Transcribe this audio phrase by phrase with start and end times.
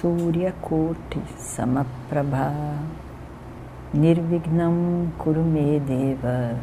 [0.00, 2.54] Suryakoti Samaprabha.
[3.92, 6.58] Nirvignam Kurumedeva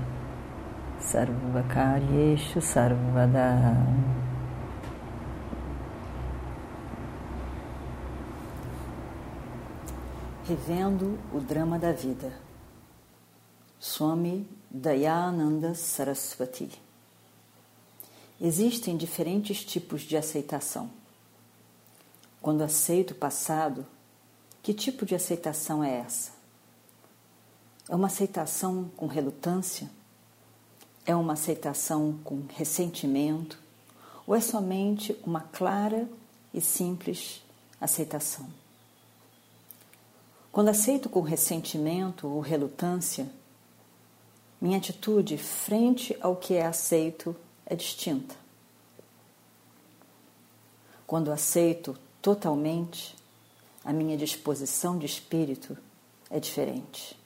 [1.00, 3.78] Sarvakaryeshu Sarvada.
[10.44, 12.34] Vivendo o drama da vida.
[13.80, 16.72] Swami Dayananda Saraswati.
[18.42, 20.97] Existem diferentes tipos de aceitação
[22.42, 23.86] quando aceito o passado,
[24.62, 26.32] que tipo de aceitação é essa?
[27.90, 29.90] É uma aceitação com relutância?
[31.06, 33.58] É uma aceitação com ressentimento?
[34.26, 36.08] Ou é somente uma clara
[36.54, 37.42] e simples
[37.80, 38.48] aceitação?
[40.52, 43.30] Quando aceito com ressentimento ou relutância,
[44.60, 48.36] minha atitude frente ao que é aceito é distinta.
[51.06, 53.16] Quando aceito totalmente,
[53.84, 55.78] a minha disposição de espírito
[56.30, 57.18] é diferente.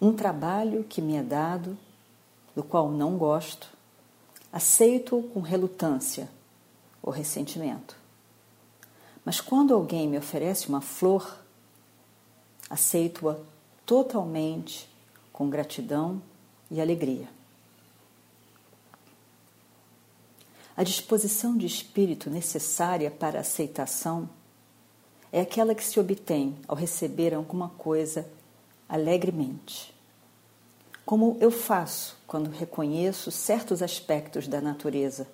[0.00, 1.76] Um trabalho que me é dado,
[2.54, 3.68] do qual não gosto,
[4.52, 6.28] aceito com relutância
[7.02, 7.96] ou ressentimento.
[9.24, 11.38] Mas quando alguém me oferece uma flor,
[12.70, 13.36] aceito-a
[13.84, 14.88] totalmente
[15.32, 16.20] com gratidão
[16.70, 17.28] e alegria.
[20.78, 24.30] A disposição de espírito necessária para a aceitação
[25.32, 28.30] é aquela que se obtém ao receber alguma coisa
[28.88, 29.92] alegremente.
[31.04, 35.26] Como eu faço quando reconheço certos aspectos da natureza,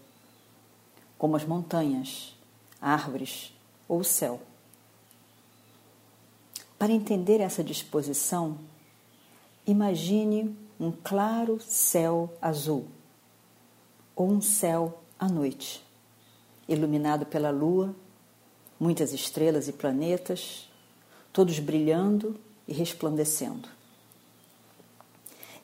[1.19, 2.34] como as montanhas,
[2.80, 3.52] árvores
[3.86, 4.40] ou o céu.
[6.78, 8.56] Para entender essa disposição,
[9.66, 12.86] imagine um claro céu azul
[14.16, 15.82] ou um céu à noite,
[16.68, 17.96] iluminado pela lua,
[18.78, 20.68] muitas estrelas e planetas,
[21.32, 23.66] todos brilhando e resplandecendo.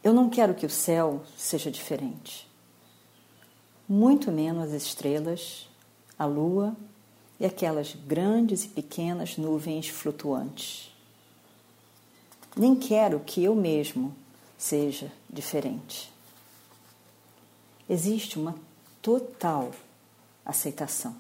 [0.03, 2.49] Eu não quero que o céu seja diferente,
[3.87, 5.69] muito menos as estrelas,
[6.19, 6.75] a lua
[7.39, 10.91] e aquelas grandes e pequenas nuvens flutuantes.
[12.57, 14.15] Nem quero que eu mesmo
[14.57, 16.11] seja diferente.
[17.89, 18.55] Existe uma
[19.03, 19.73] total
[20.45, 21.17] aceitação.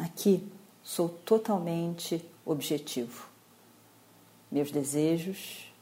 [0.00, 0.50] Aqui
[0.82, 3.28] sou totalmente objetivo.
[4.50, 5.72] Meus desejos,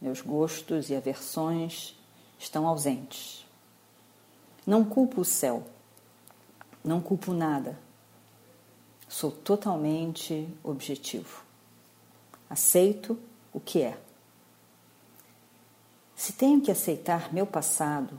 [0.00, 1.98] meus gostos e aversões
[2.38, 3.44] estão ausentes.
[4.66, 5.64] Não culpo o céu,
[6.82, 7.78] não culpo nada.
[9.08, 11.42] Sou totalmente objetivo.
[12.48, 13.18] Aceito
[13.52, 13.98] o que é.
[16.24, 18.18] Se tenho que aceitar meu passado,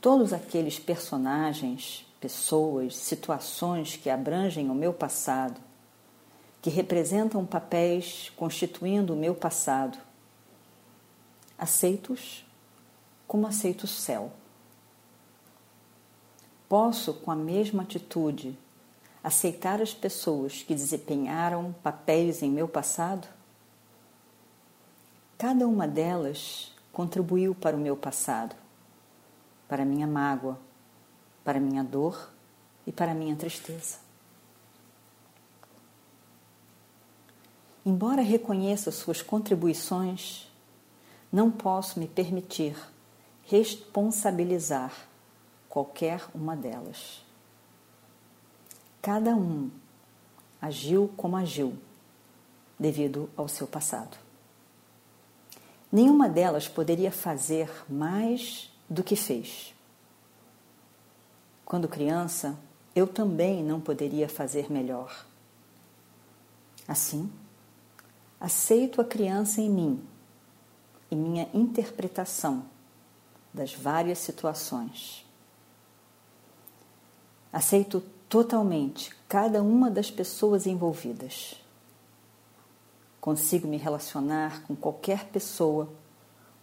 [0.00, 5.60] todos aqueles personagens, pessoas, situações que abrangem o meu passado,
[6.62, 9.98] que representam papéis constituindo o meu passado,
[11.58, 12.46] aceito-os
[13.28, 14.32] como aceito o céu.
[16.66, 18.58] Posso, com a mesma atitude,
[19.22, 23.28] aceitar as pessoas que desempenharam papéis em meu passado?
[25.36, 28.54] Cada uma delas contribuiu para o meu passado,
[29.68, 30.58] para minha mágoa,
[31.42, 32.30] para minha dor
[32.86, 33.98] e para minha tristeza.
[37.84, 40.48] Embora reconheça suas contribuições,
[41.32, 42.76] não posso me permitir
[43.44, 44.92] responsabilizar
[45.68, 47.24] qualquer uma delas.
[49.00, 49.68] Cada um
[50.60, 51.76] agiu como agiu,
[52.78, 54.16] devido ao seu passado.
[55.92, 59.74] Nenhuma delas poderia fazer mais do que fez.
[61.66, 62.58] Quando criança,
[62.96, 65.26] eu também não poderia fazer melhor.
[66.88, 67.30] Assim,
[68.40, 70.02] aceito a criança em mim
[71.10, 72.64] e minha interpretação
[73.52, 75.26] das várias situações.
[77.52, 81.61] Aceito totalmente cada uma das pessoas envolvidas.
[83.22, 85.88] Consigo me relacionar com qualquer pessoa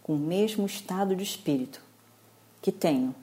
[0.02, 1.82] com o mesmo estado de espírito
[2.60, 3.14] que tenho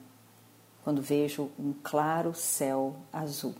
[0.82, 3.54] quando vejo um claro céu azul.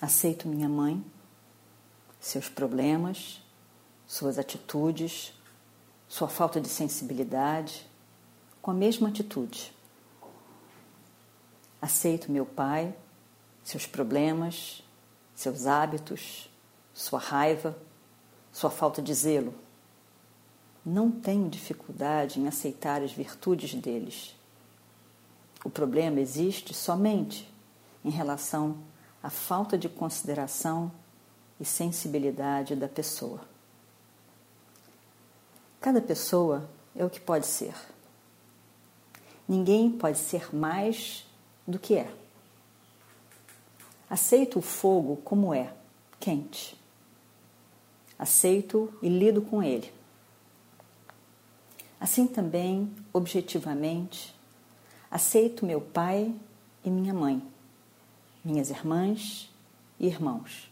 [0.00, 1.00] Aceito minha mãe,
[2.18, 3.40] seus problemas,
[4.04, 5.32] suas atitudes,
[6.08, 7.88] sua falta de sensibilidade,
[8.60, 9.72] com a mesma atitude.
[11.80, 12.92] Aceito meu pai,
[13.64, 14.84] seus problemas,
[15.34, 16.50] seus hábitos,
[16.92, 17.76] sua raiva,
[18.52, 19.54] sua falta de zelo.
[20.84, 24.36] Não tenho dificuldade em aceitar as virtudes deles.
[25.64, 27.50] O problema existe somente
[28.04, 28.76] em relação
[29.22, 30.92] à falta de consideração
[31.58, 33.40] e sensibilidade da pessoa.
[35.80, 37.74] Cada pessoa é o que pode ser.
[39.48, 41.26] Ninguém pode ser mais
[41.66, 42.23] do que é.
[44.08, 45.72] Aceito o fogo como é,
[46.20, 46.76] quente.
[48.18, 49.92] Aceito e lido com ele.
[51.98, 54.34] Assim também, objetivamente,
[55.10, 56.34] aceito meu pai
[56.84, 57.42] e minha mãe,
[58.44, 59.50] minhas irmãs
[59.98, 60.70] e irmãos.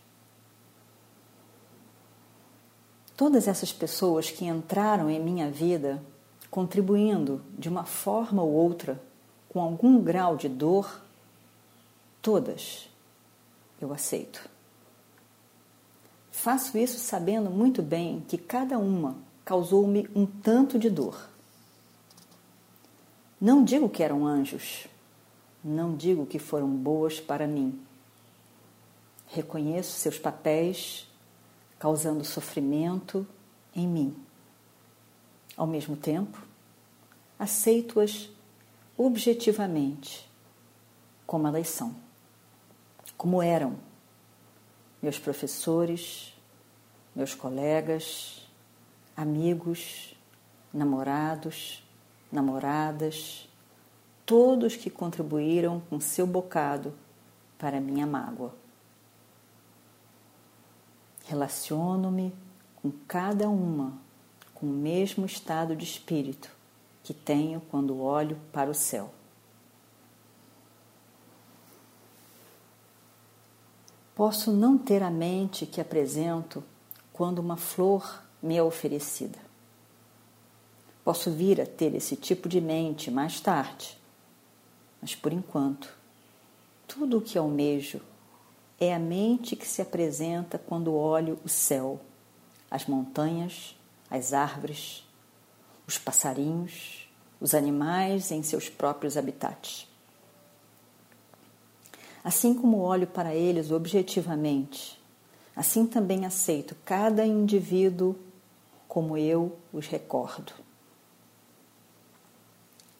[3.16, 6.02] Todas essas pessoas que entraram em minha vida
[6.50, 9.02] contribuindo de uma forma ou outra
[9.48, 11.02] com algum grau de dor,
[12.20, 12.91] todas
[13.84, 14.48] eu aceito.
[16.30, 21.28] Faço isso sabendo muito bem que cada uma causou-me um tanto de dor.
[23.40, 24.86] Não digo que eram anjos,
[25.62, 27.80] não digo que foram boas para mim.
[29.26, 31.08] Reconheço seus papéis
[31.78, 33.26] causando sofrimento
[33.74, 34.16] em mim.
[35.56, 36.38] Ao mesmo tempo,
[37.38, 38.30] aceito-as
[38.96, 40.30] objetivamente
[41.26, 41.94] como elas são,
[43.16, 43.76] como eram
[45.00, 46.34] meus professores,
[47.14, 48.48] meus colegas,
[49.16, 50.16] amigos,
[50.72, 51.84] namorados,
[52.30, 53.48] namoradas,
[54.24, 56.94] todos que contribuíram com seu bocado
[57.58, 58.54] para minha mágoa.
[61.26, 62.32] Relaciono-me
[62.76, 64.00] com cada uma
[64.54, 66.50] com o mesmo estado de espírito
[67.02, 69.12] que tenho quando olho para o céu.
[74.24, 76.62] Posso não ter a mente que apresento
[77.12, 79.36] quando uma flor me é oferecida.
[81.02, 83.98] Posso vir a ter esse tipo de mente mais tarde,
[85.00, 85.92] mas por enquanto,
[86.86, 88.00] tudo o que almejo
[88.78, 92.00] é a mente que se apresenta quando olho o céu,
[92.70, 93.76] as montanhas,
[94.08, 95.04] as árvores,
[95.84, 97.08] os passarinhos,
[97.40, 99.91] os animais em seus próprios habitats.
[102.24, 105.00] Assim como olho para eles objetivamente,
[105.56, 108.16] assim também aceito cada indivíduo
[108.86, 110.52] como eu os recordo.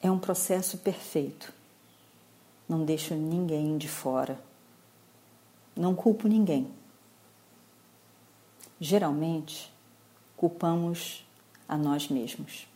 [0.02, 1.52] É um processo perfeito.
[2.69, 4.42] Não deixo ninguém de fora.
[5.76, 6.69] Não culpo ninguém.
[8.80, 9.72] Geralmente,
[10.36, 11.24] culpamos
[11.69, 12.66] a nós mesmos.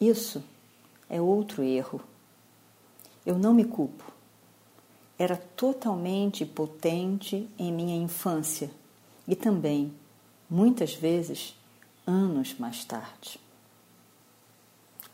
[0.00, 0.42] Isso
[1.08, 2.00] é outro erro.
[3.24, 4.11] Eu não me culpo.
[5.22, 8.68] Era totalmente potente em minha infância
[9.24, 9.94] e também,
[10.50, 11.56] muitas vezes,
[12.04, 13.38] anos mais tarde.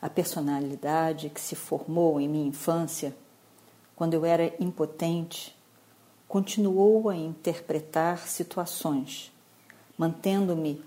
[0.01, 3.15] A personalidade que se formou em minha infância,
[3.95, 5.55] quando eu era impotente,
[6.27, 9.31] continuou a interpretar situações,
[9.95, 10.83] mantendo-me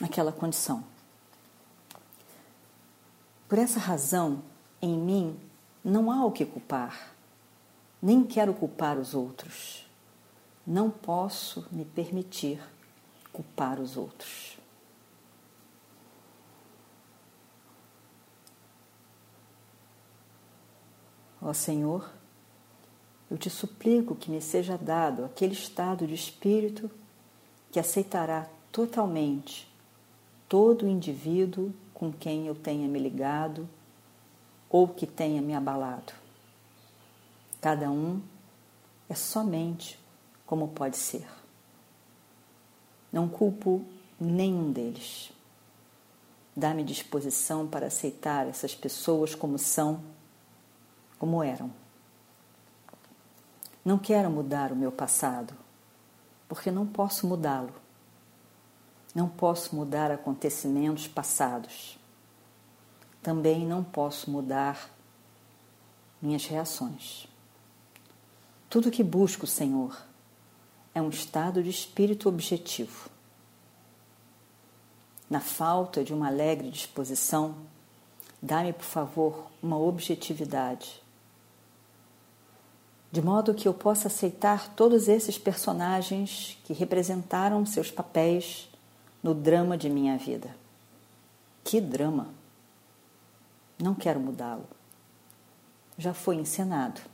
[0.00, 0.82] naquela condição.
[3.46, 4.42] Por essa razão,
[4.80, 5.38] em mim
[5.84, 7.13] não há o que culpar,
[8.04, 9.86] nem quero culpar os outros.
[10.66, 12.60] Não posso me permitir
[13.32, 14.58] culpar os outros.
[21.40, 22.10] Ó Senhor,
[23.30, 26.90] eu te suplico que me seja dado aquele estado de espírito
[27.72, 29.66] que aceitará totalmente
[30.46, 33.66] todo indivíduo com quem eu tenha me ligado
[34.68, 36.23] ou que tenha me abalado.
[37.64, 38.20] Cada um
[39.08, 39.98] é somente
[40.44, 41.26] como pode ser.
[43.10, 43.82] Não culpo
[44.20, 45.32] nenhum deles.
[46.54, 50.02] Dá-me disposição para aceitar essas pessoas como são,
[51.18, 51.70] como eram.
[53.82, 55.54] Não quero mudar o meu passado,
[56.46, 57.72] porque não posso mudá-lo.
[59.14, 61.98] Não posso mudar acontecimentos passados.
[63.22, 64.90] Também não posso mudar
[66.20, 67.32] minhas reações.
[68.74, 69.96] Tudo que busco, Senhor,
[70.92, 73.08] é um estado de espírito objetivo.
[75.30, 77.54] na falta de uma alegre disposição,
[78.42, 81.00] dá-me, por favor, uma objetividade,
[83.12, 88.68] de modo que eu possa aceitar todos esses personagens que representaram seus papéis
[89.22, 90.52] no drama de minha vida.
[91.62, 92.26] Que drama!
[93.80, 94.66] Não quero mudá-lo.
[95.96, 97.13] Já foi encenado.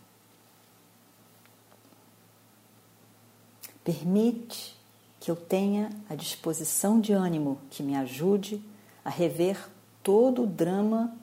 [3.85, 4.77] Permite
[5.19, 8.63] que eu tenha a disposição de ânimo que me ajude
[9.05, 9.69] a rever
[10.03, 11.15] todo o drama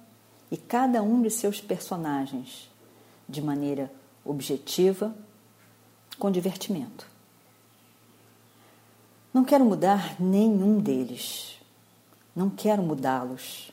[0.52, 2.70] e cada um de seus personagens
[3.28, 3.92] de maneira
[4.24, 5.16] objetiva,
[6.18, 7.08] com divertimento.
[9.34, 11.60] Não quero mudar nenhum deles.
[12.36, 13.72] Não quero mudá-los.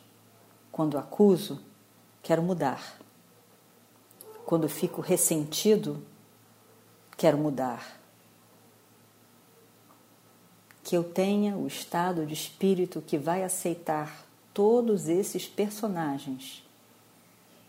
[0.71, 1.61] Quando acuso,
[2.23, 2.99] quero mudar.
[4.45, 6.03] Quando fico ressentido,
[7.17, 8.04] quero mudar
[10.85, 16.63] que eu tenha o estado de espírito que vai aceitar todos esses personagens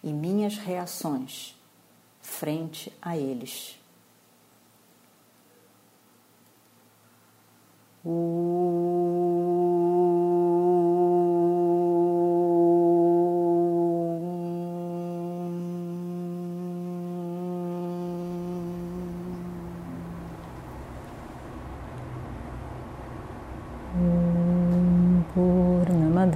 [0.03, 1.55] e minhas reações
[2.21, 3.79] frente a eles.
[8.03, 9.44] O